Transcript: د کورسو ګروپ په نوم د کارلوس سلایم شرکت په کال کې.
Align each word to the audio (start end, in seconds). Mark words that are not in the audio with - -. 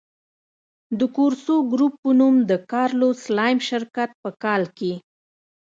د 0.99 1.01
کورسو 1.15 1.55
ګروپ 1.71 1.93
په 2.03 2.09
نوم 2.19 2.35
د 2.49 2.51
کارلوس 2.71 3.17
سلایم 3.27 3.59
شرکت 3.69 4.09
په 4.21 4.29
کال 4.43 4.63
کې. 4.77 4.93